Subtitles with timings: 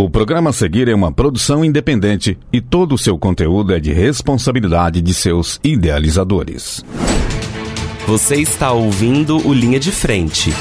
[0.00, 3.92] O programa a seguir é uma produção independente e todo o seu conteúdo é de
[3.92, 6.84] responsabilidade de seus idealizadores.
[8.06, 10.54] Você está ouvindo o Linha de Frente.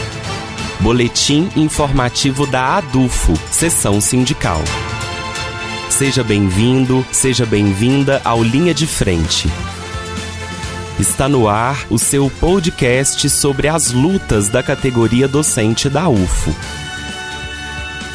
[0.80, 4.60] Boletim informativo da ADUFO, Sessão Sindical.
[5.88, 9.48] Seja bem-vindo, seja bem-vinda ao Linha de Frente.
[11.00, 16.87] Está no ar o seu podcast sobre as lutas da categoria docente da UFO.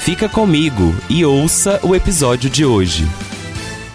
[0.05, 3.05] Fica comigo e ouça o episódio de hoje.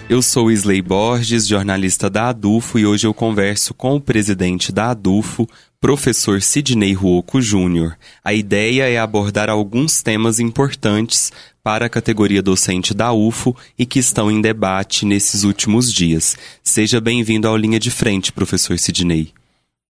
[0.09, 4.91] Eu sou Isley Borges, jornalista da ADUFO, e hoje eu converso com o presidente da
[4.91, 5.45] ADUFO,
[5.81, 7.97] professor Sidney Ruoco Júnior.
[8.23, 11.30] A ideia é abordar alguns temas importantes
[11.61, 16.38] para a categoria docente da UFO e que estão em debate nesses últimos dias.
[16.63, 19.33] Seja bem-vindo ao Linha de Frente, professor Sidney.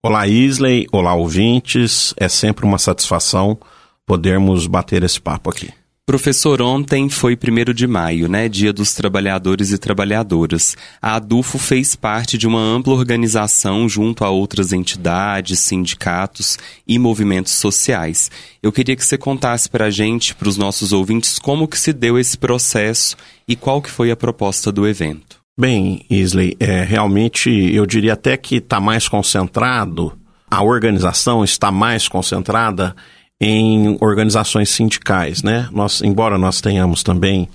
[0.03, 0.87] Olá, Isley.
[0.91, 2.15] Olá, ouvintes.
[2.17, 3.55] É sempre uma satisfação
[4.03, 5.69] podermos bater esse papo aqui.
[6.07, 8.47] Professor, ontem foi 1 de maio, né?
[8.47, 10.77] Dia dos Trabalhadores e Trabalhadoras.
[11.01, 17.51] A ADUFO fez parte de uma ampla organização junto a outras entidades, sindicatos e movimentos
[17.51, 18.31] sociais.
[18.63, 21.91] Eu queria que você contasse para a gente, para os nossos ouvintes, como que se
[21.91, 25.41] deu esse processo e qual que foi a proposta do evento.
[25.59, 30.17] Bem, Isley, é, realmente eu diria até que está mais concentrado,
[30.49, 32.95] a organização está mais concentrada
[33.39, 35.69] em organizações sindicais, né?
[35.71, 37.47] Nós, embora nós tenhamos também,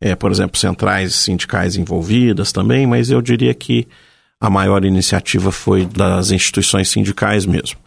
[0.00, 3.86] é, por exemplo, centrais sindicais envolvidas também, mas eu diria que
[4.40, 7.78] a maior iniciativa foi das instituições sindicais mesmo.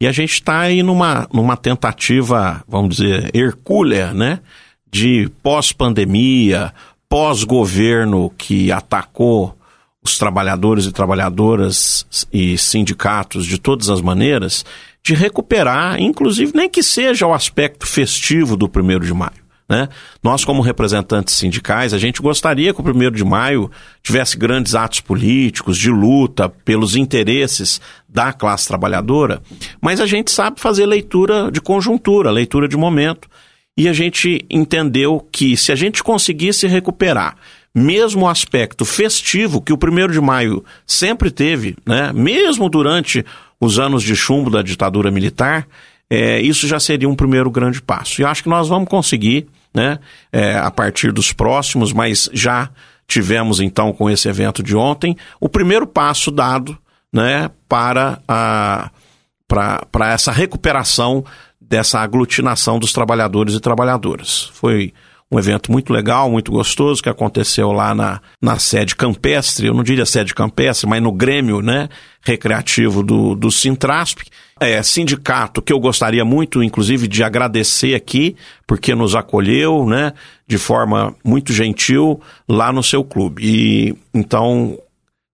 [0.00, 4.40] E a gente está aí numa, numa tentativa, vamos dizer, hercúlea, né?
[4.90, 6.72] De pós-pandemia,
[7.08, 9.56] pós-governo que atacou
[10.02, 14.64] os trabalhadores e trabalhadoras e sindicatos de todas as maneiras,
[15.04, 19.42] de recuperar, inclusive nem que seja o aspecto festivo do primeiro de maio.
[19.68, 19.88] Né?
[20.22, 23.70] Nós, como representantes sindicais, a gente gostaria que o primeiro de maio
[24.02, 29.40] tivesse grandes atos políticos de luta pelos interesses da classe trabalhadora,
[29.80, 33.28] mas a gente sabe fazer leitura de conjuntura, leitura de momento,
[33.76, 37.36] e a gente entendeu que se a gente conseguisse recuperar
[37.74, 43.24] mesmo o aspecto festivo que o primeiro de maio sempre teve, né, mesmo durante
[43.62, 45.68] os anos de chumbo da ditadura militar,
[46.10, 48.20] é, isso já seria um primeiro grande passo.
[48.20, 50.00] E acho que nós vamos conseguir, né,
[50.32, 52.70] é, a partir dos próximos, mas já
[53.06, 56.76] tivemos então com esse evento de ontem, o primeiro passo dado
[57.12, 58.90] né, para, a,
[59.46, 61.24] para, para essa recuperação
[61.60, 64.50] dessa aglutinação dos trabalhadores e trabalhadoras.
[64.54, 64.92] Foi
[65.32, 69.82] um evento muito legal, muito gostoso, que aconteceu lá na, na sede campestre, eu não
[69.82, 71.88] diria sede campestre, mas no Grêmio né,
[72.20, 74.20] Recreativo do, do Sintrasp.
[74.60, 80.12] É, sindicato que eu gostaria muito, inclusive, de agradecer aqui, porque nos acolheu né,
[80.46, 83.42] de forma muito gentil lá no seu clube.
[83.42, 84.78] E então,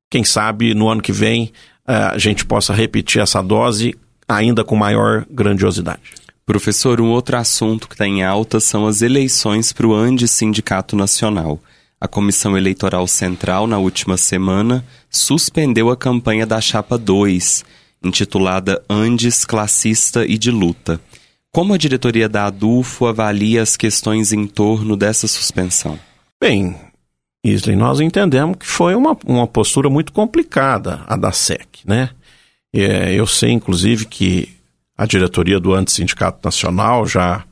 [0.09, 1.53] quem sabe no ano que vem
[1.87, 3.95] é, a gente possa repetir essa dose
[4.29, 6.15] ainda com maior grandiosidade.
[6.49, 10.97] Professor, um outro assunto que está em alta são as eleições para o Andes Sindicato
[10.97, 11.61] Nacional.
[12.01, 17.67] A Comissão Eleitoral Central, na última semana, suspendeu a campanha da Chapa 2,
[18.03, 20.99] intitulada Andes Classista e de Luta.
[21.53, 26.01] Como a diretoria da ADUFO avalia as questões em torno dessa suspensão?
[26.41, 26.75] Bem,
[27.45, 32.09] Isley, nós entendemos que foi uma, uma postura muito complicada a da SEC, né?
[32.73, 34.58] É, eu sei, inclusive, que
[34.99, 37.45] a diretoria do Antissindicato Nacional, já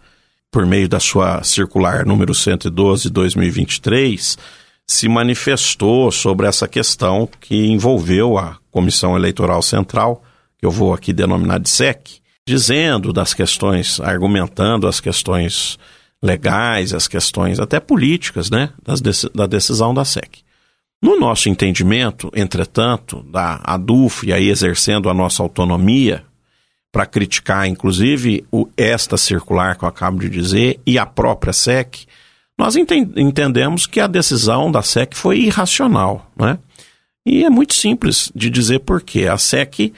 [0.51, 4.37] por meio da sua circular número 112 2023,
[4.84, 10.25] se manifestou sobre essa questão que envolveu a Comissão Eleitoral Central,
[10.59, 15.79] que eu vou aqui denominar de SEC, dizendo das questões, argumentando as questões
[16.23, 19.01] legais, as questões até políticas, né, das,
[19.35, 20.41] da decisão da SEC.
[21.03, 26.25] No nosso entendimento, entretanto, da ADUF e aí exercendo a nossa autonomia
[26.97, 32.07] para criticar, inclusive, o, esta circular que eu acabo de dizer e a própria SEC,
[32.57, 36.32] nós enten entendemos que a decisão da SEC foi irracional.
[36.35, 36.59] Né?
[37.26, 39.26] E é muito simples de dizer por quê.
[39.26, 39.93] A SEC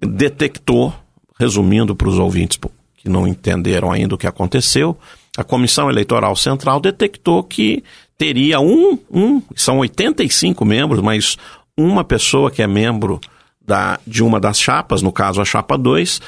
[0.00, 0.94] detectou,
[1.36, 2.56] resumindo para os ouvintes
[2.98, 4.96] que não entenderam ainda o que aconteceu,
[5.36, 7.82] a Comissão Eleitoral Central detectou que
[8.16, 11.36] teria um, um são 85 membros, mas
[11.76, 13.20] uma pessoa que é membro
[13.66, 16.20] da, de uma das chapas, no caso a chapa 2,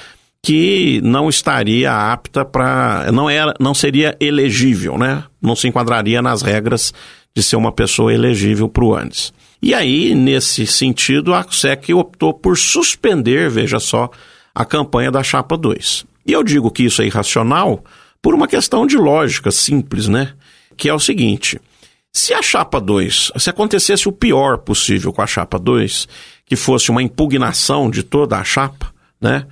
[0.47, 3.11] que não estaria apta para.
[3.11, 5.25] Não, era, não seria elegível, né?
[5.43, 6.95] Não se enquadraria nas regras
[7.35, 9.33] de ser uma pessoa elegível para o ANDES.
[9.61, 14.09] E aí, nesse sentido, a SEC optou por suspender, veja só,
[14.55, 16.07] a campanha da Chapa 2.
[16.25, 17.83] E eu digo que isso é irracional
[18.23, 20.33] por uma questão de lógica simples, né?
[20.77, 21.61] que é o seguinte:
[22.13, 26.07] se a chapa 2, se acontecesse o pior possível com a chapa 2,
[26.45, 29.45] que fosse uma impugnação de toda a chapa, né?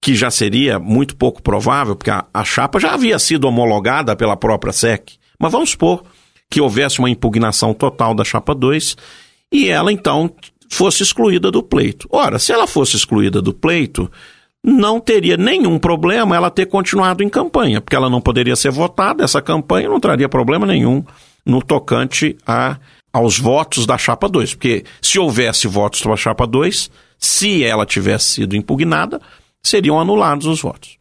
[0.00, 4.36] Que já seria muito pouco provável, porque a, a chapa já havia sido homologada pela
[4.36, 5.14] própria SEC.
[5.38, 6.02] Mas vamos supor
[6.50, 8.96] que houvesse uma impugnação total da chapa 2
[9.52, 10.32] e ela então
[10.70, 12.08] fosse excluída do pleito.
[12.10, 14.10] Ora, se ela fosse excluída do pleito,
[14.62, 19.22] não teria nenhum problema ela ter continuado em campanha, porque ela não poderia ser votada,
[19.22, 21.04] essa campanha não traria problema nenhum
[21.44, 22.76] no tocante a,
[23.12, 27.86] aos votos da chapa 2, porque se houvesse votos para a chapa 2, se ela
[27.86, 29.20] tivesse sido impugnada,
[29.68, 30.96] seriam anulados os votos.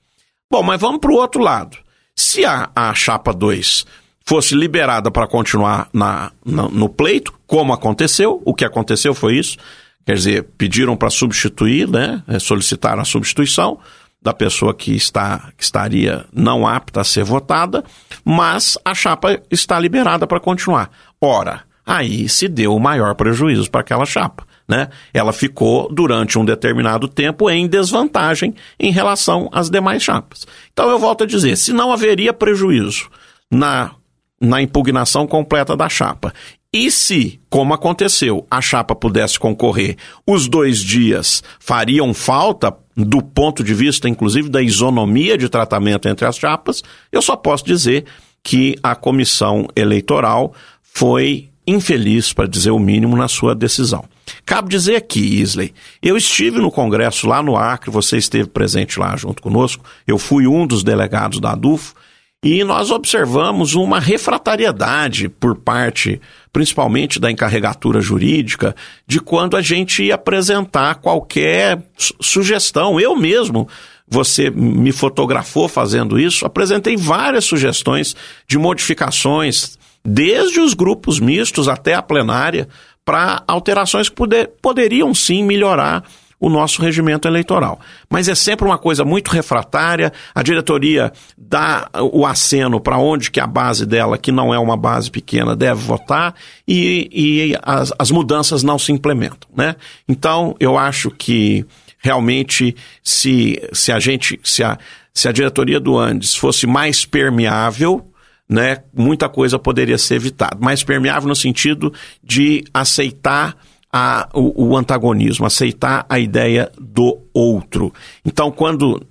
[0.52, 1.78] Bom, mas vamos para o outro lado.
[2.16, 3.86] Se a, a chapa 2
[4.26, 9.58] fosse liberada para continuar na, na, no pleito, como aconteceu, o que aconteceu foi isso,
[10.06, 13.80] quer dizer, pediram para substituir, né, é, solicitaram a substituição
[14.22, 17.84] da pessoa que, está, que estaria não apta a ser votada,
[18.24, 20.90] mas a chapa está liberada para continuar.
[21.22, 24.46] Ora, aí se deu o maior prejuízo para aquela chapa.
[24.68, 24.90] Né?
[25.14, 30.48] Ela ficou durante um determinado tempo em desvantagem em relação às demais chapas.
[30.74, 33.10] Então eu volto a dizer, se não haveria prejuízo
[33.52, 33.92] na
[34.40, 36.34] na impugnação completa da chapa.
[36.72, 39.96] E se, como aconteceu, a chapa pudesse concorrer,
[40.28, 46.26] os dois dias fariam falta do ponto de vista, inclusive, da isonomia de tratamento entre
[46.26, 48.06] as chapas, eu só posso dizer
[48.44, 54.06] que a comissão eleitoral foi infeliz, para dizer o mínimo, na sua decisão.
[54.46, 59.16] Cabe dizer aqui, Isley, eu estive no Congresso lá no Acre, você esteve presente lá
[59.16, 61.96] junto conosco, eu fui um dos delegados da ADUFO,
[62.44, 66.22] e nós observamos uma refratariedade por parte,
[66.54, 68.76] principalmente da encarregatura jurídica,
[69.08, 71.82] de quando a gente ia apresentar qualquer
[72.22, 73.00] sugestão.
[73.00, 73.68] Eu mesmo,
[74.08, 78.16] você me fotografou fazendo isso, apresentei várias sugestões
[78.48, 82.68] de modificações, desde os grupos mistos até a plenária,
[83.04, 86.04] para alterações que poder, poderiam sim melhorar
[86.40, 87.80] o nosso regimento eleitoral.
[88.10, 93.40] Mas é sempre uma coisa muito refratária, a diretoria dá o aceno para onde que
[93.40, 96.36] a base dela, que não é uma base pequena, deve votar
[96.68, 99.50] e, e as, as mudanças não se implementam.
[99.56, 99.76] Né?
[100.08, 101.66] Então, eu acho que
[102.00, 104.78] realmente se, se a gente, se a,
[105.14, 108.06] se a diretoria do Andes fosse mais permeável,
[108.48, 110.58] né, muita coisa poderia ser evitada.
[110.60, 111.94] Mais permeável no sentido
[112.24, 113.56] de aceitar
[113.92, 117.94] a, o, o antagonismo, aceitar a ideia do outro.
[118.26, 119.02] Então, quando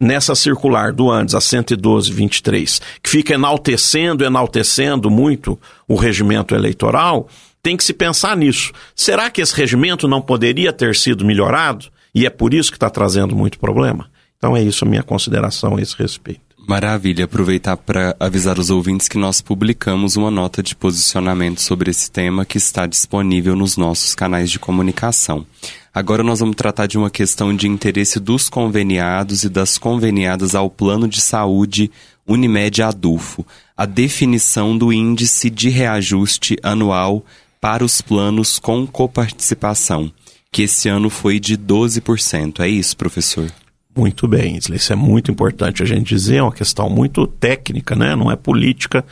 [0.00, 7.28] nessa circular do Andes, a 112.23, que fica enaltecendo, enaltecendo muito o regimento eleitoral,
[7.62, 8.72] tem que se pensar nisso.
[8.96, 11.86] Será que esse regimento não poderia ter sido melhorado?
[12.14, 14.10] E é por isso que está trazendo muito problema?
[14.38, 16.40] Então é isso a minha consideração a esse respeito.
[16.66, 22.10] Maravilha, aproveitar para avisar os ouvintes que nós publicamos uma nota de posicionamento sobre esse
[22.10, 25.44] tema que está disponível nos nossos canais de comunicação.
[25.92, 30.70] Agora nós vamos tratar de uma questão de interesse dos conveniados e das conveniadas ao
[30.70, 31.90] plano de saúde
[32.26, 33.44] Unimed Adufo,
[33.76, 37.24] a definição do índice de reajuste anual
[37.60, 40.12] para os planos com coparticipação,
[40.52, 42.60] que esse ano foi de 12%.
[42.60, 43.50] É isso, professor?
[43.96, 48.14] Muito bem, isso é muito importante a gente dizer, é uma questão muito técnica, né?
[48.14, 49.04] não é política,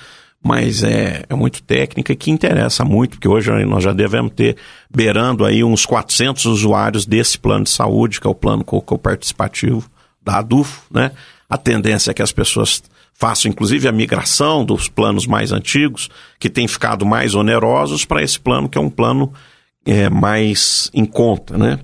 [0.42, 4.56] mas é, é muito técnica e que interessa muito, porque hoje nós já devemos ter
[4.88, 9.90] beirando aí uns 400 usuários desse plano de saúde, que é o plano co-participativo
[10.22, 11.10] da ADUFO, né?
[11.50, 12.82] A tendência é que as pessoas
[13.12, 16.08] façam inclusive a migração dos planos mais antigos,
[16.38, 19.32] que têm ficado mais onerosos, para esse plano que é um plano
[19.84, 21.80] é, mais em conta, né?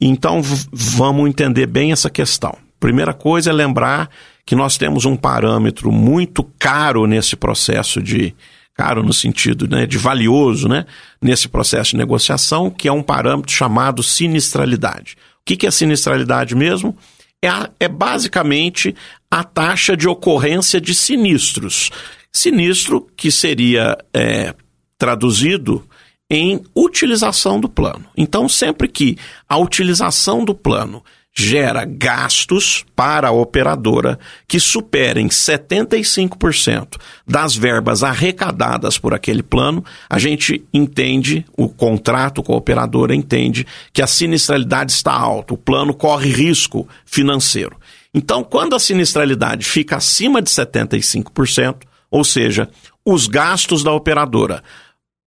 [0.00, 0.40] Então
[0.72, 2.56] vamos entender bem essa questão.
[2.78, 4.08] Primeira coisa é lembrar
[4.46, 8.34] que nós temos um parâmetro muito caro nesse processo de
[8.78, 10.86] caro no sentido né, de valioso, né,
[11.20, 15.16] nesse processo de negociação, que é um parâmetro chamado sinistralidade.
[15.40, 16.96] O que, que é sinistralidade mesmo?
[17.42, 18.94] É, a, é basicamente
[19.28, 21.90] a taxa de ocorrência de sinistros.
[22.32, 24.54] Sinistro que seria é,
[24.96, 25.84] traduzido
[26.30, 28.04] em utilização do plano.
[28.16, 29.16] Então, sempre que
[29.48, 31.02] a utilização do plano
[31.34, 40.18] gera gastos para a operadora que superem 75% das verbas arrecadadas por aquele plano, a
[40.18, 45.94] gente entende, o contrato com a operadora entende que a sinistralidade está alta, o plano
[45.94, 47.76] corre risco financeiro.
[48.12, 52.68] Então, quando a sinistralidade fica acima de 75%, ou seja,
[53.04, 54.62] os gastos da operadora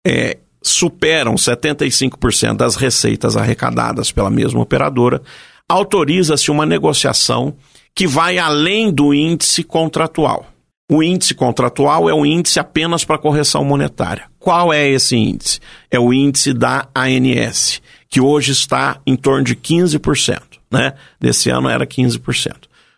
[0.07, 0.38] é,
[0.70, 5.22] superam 75% das receitas arrecadadas pela mesma operadora,
[5.68, 7.54] autoriza-se uma negociação
[7.94, 10.46] que vai além do índice contratual.
[10.90, 14.25] O índice contratual é o índice apenas para correção monetária.
[14.38, 15.60] Qual é esse índice?
[15.90, 20.94] É o índice da ANS, que hoje está em torno de 15%, né?
[21.20, 22.54] Desse ano era 15%.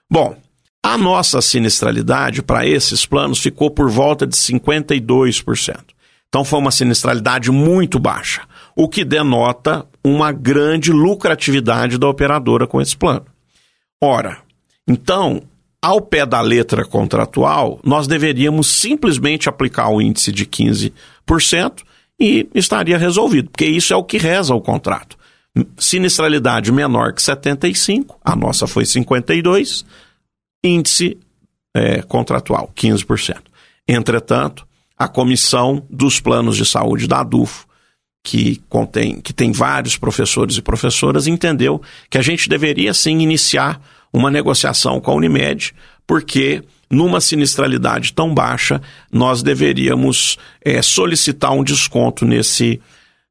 [0.08, 0.36] Bom,
[0.82, 5.76] a nossa sinistralidade para esses planos ficou por volta de 52%.
[6.30, 8.42] Então foi uma sinistralidade muito baixa,
[8.76, 13.26] o que denota uma grande lucratividade da operadora com esse plano.
[14.00, 14.38] Ora,
[14.88, 15.42] então,
[15.82, 20.92] ao pé da letra contratual, nós deveríamos simplesmente aplicar o índice de 15%
[22.18, 25.18] e estaria resolvido, porque isso é o que reza o contrato.
[25.76, 29.84] Sinistralidade menor que 75, a nossa foi 52,
[30.62, 31.18] índice
[31.74, 33.36] é, contratual, 15%.
[33.88, 34.66] Entretanto,
[35.00, 37.66] a comissão dos planos de saúde da ADUFO,
[38.22, 41.80] que contém, que tem vários professores e professoras, entendeu
[42.10, 43.80] que a gente deveria sim iniciar
[44.12, 45.72] uma negociação com a Unimed,
[46.06, 52.78] porque numa sinistralidade tão baixa, nós deveríamos é, solicitar um desconto nesse,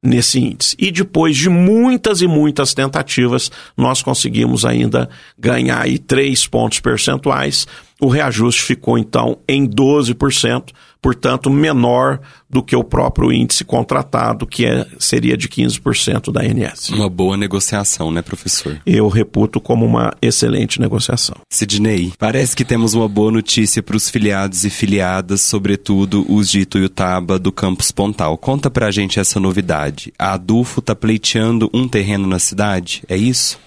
[0.02, 0.74] nesse índice.
[0.76, 5.08] E depois de muitas e muitas tentativas, nós conseguimos ainda
[5.38, 7.68] ganhar aí 3 pontos percentuais.
[8.00, 10.70] O reajuste ficou então em 12%,
[11.02, 16.88] portanto, menor do que o próprio índice contratado, que é, seria de 15% da ANS.
[16.90, 18.80] Uma boa negociação, né, professor?
[18.86, 21.36] Eu reputo como uma excelente negociação.
[21.50, 26.60] Sidney, parece que temos uma boa notícia para os filiados e filiadas, sobretudo os de
[26.60, 28.38] Ituiutaba do campus Pontal.
[28.38, 30.12] Conta pra gente essa novidade.
[30.18, 33.58] A Adufo está pleiteando um terreno na cidade, é isso?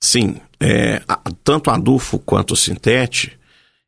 [0.00, 1.02] Sim, é,
[1.42, 3.37] tanto a Adufo quanto o Sintete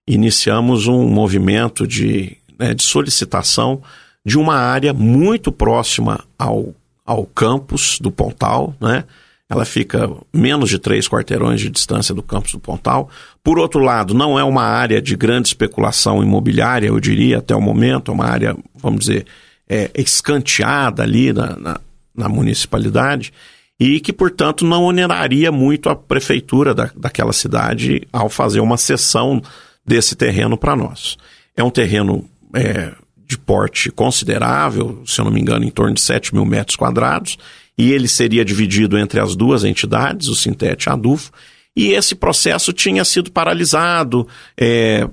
[0.06, 3.80] iniciamos um movimento de né, de solicitação
[4.24, 6.74] de uma área muito próxima ao,
[7.06, 9.04] ao campus do Pontal, né?
[9.48, 13.08] Ela fica menos de três quarteirões de distância do campus do Pontal.
[13.42, 17.60] Por outro lado, não é uma área de grande especulação imobiliária, eu diria, até o
[17.60, 19.26] momento, é uma área, vamos dizer,
[19.68, 21.80] é, escanteada ali na, na,
[22.14, 23.32] na municipalidade
[23.78, 29.42] e que, portanto, não oneraria muito a prefeitura da, daquela cidade ao fazer uma cessão
[29.86, 31.16] desse terreno para nós.
[31.56, 32.92] É um terreno é,
[33.26, 37.38] de porte considerável, se eu não me engano, em torno de 7 mil metros quadrados,
[37.78, 41.30] e ele seria dividido entre as duas entidades, o Sintete e a ADUFO,
[41.76, 44.26] e esse processo tinha sido paralisado,
[44.58, 45.08] é,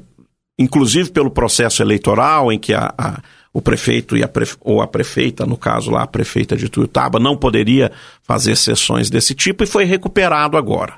[0.57, 3.21] inclusive pelo processo eleitoral, em que a, a,
[3.53, 4.29] o prefeito e a
[4.61, 7.91] ou a prefeita, no caso lá, a prefeita de Tuiutaba, não poderia
[8.23, 10.95] fazer sessões desse tipo e foi recuperado agora.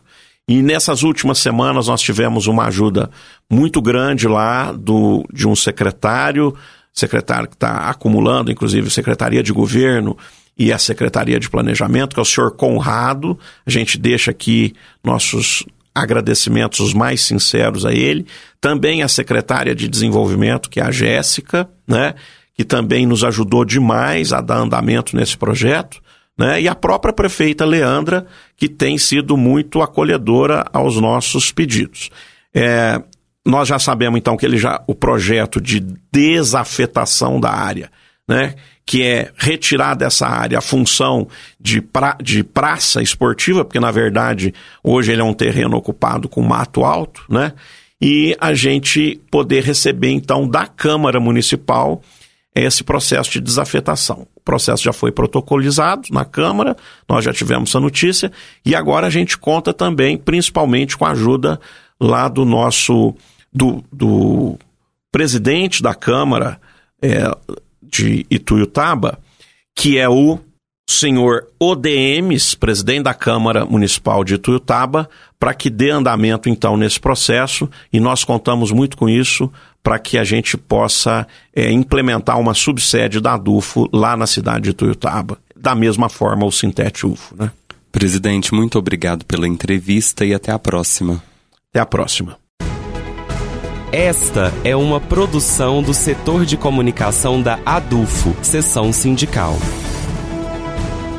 [0.50, 3.12] E nessas últimas semanas nós tivemos uma ajuda
[3.48, 6.56] muito grande lá do, de um secretário,
[6.92, 10.18] secretário que está acumulando, inclusive, Secretaria de Governo
[10.58, 13.38] e a Secretaria de Planejamento, que é o senhor Conrado.
[13.64, 15.64] A gente deixa aqui nossos
[15.94, 18.26] agradecimentos os mais sinceros a ele.
[18.60, 22.16] Também a secretária de Desenvolvimento, que é a Jéssica, né?
[22.56, 26.02] Que também nos ajudou demais a dar andamento nesse projeto
[26.40, 26.62] né?
[26.62, 32.10] e a própria prefeita Leandra, que tem sido muito acolhedora aos nossos pedidos.
[32.56, 33.02] É,
[33.46, 35.82] nós já sabemos então que ele já o projeto de
[36.12, 37.92] desafetação da área,
[38.26, 38.56] né,
[38.86, 41.28] que é retirar dessa área a função
[41.60, 46.42] de, pra, de praça esportiva, porque na verdade hoje ele é um terreno ocupado com
[46.42, 47.54] mato alto, né,
[48.02, 52.02] e a gente poder receber então da Câmara Municipal
[52.64, 54.28] esse processo de desafetação.
[54.36, 56.76] O processo já foi protocolizado na Câmara,
[57.08, 58.32] nós já tivemos essa notícia,
[58.66, 61.60] e agora a gente conta também, principalmente, com a ajuda
[62.00, 63.16] lá do nosso,
[63.54, 64.58] do, do
[65.12, 66.60] presidente da Câmara
[67.02, 67.32] é,
[67.82, 69.20] de Ituiutaba,
[69.76, 70.40] que é o
[70.92, 77.70] senhor ODMs, presidente da Câmara Municipal de Ituiutaba, para que dê andamento então nesse processo
[77.92, 83.22] e nós contamos muito com isso para que a gente possa é, implementar uma subsede
[83.22, 85.38] da ADUFO lá na cidade de Tuiutaba.
[85.56, 87.52] Da mesma forma o Sintete UFO, né?
[87.92, 91.24] Presidente, muito obrigado pela entrevista e até a próxima.
[91.72, 92.38] Até a próxima.
[93.92, 99.58] Esta é uma produção do setor de comunicação da ADUFO, seção sindical.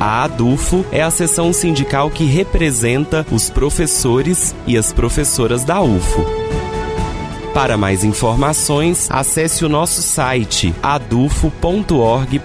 [0.01, 6.25] A ADUFO é a seção sindical que representa os professores e as professoras da UFO.
[7.53, 12.39] Para mais informações, acesse o nosso site adufo.org.br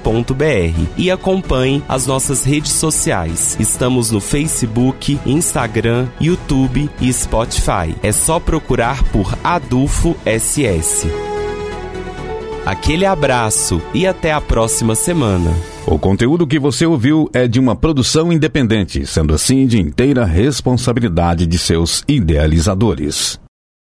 [0.98, 3.56] e acompanhe as nossas redes sociais.
[3.58, 7.96] Estamos no Facebook, Instagram, YouTube e Spotify.
[8.04, 11.25] É só procurar por Adufo SS.
[12.66, 15.52] Aquele abraço e até a próxima semana.
[15.86, 21.46] O conteúdo que você ouviu é de uma produção independente, sendo assim de inteira responsabilidade
[21.46, 23.40] de seus idealizadores.